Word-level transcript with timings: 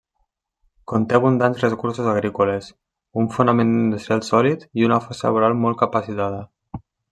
Conté 0.91 1.17
abundants 1.17 1.61
recursos 1.65 2.09
agrícoles, 2.13 2.71
un 3.23 3.29
fonament 3.37 3.75
industrial 3.83 4.25
sòlid, 4.31 4.67
una 4.89 5.01
força 5.07 5.31
laboral 5.31 5.57
molt 5.67 5.81
capacitada. 5.85 6.45